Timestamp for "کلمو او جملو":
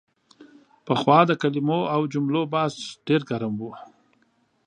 1.41-2.41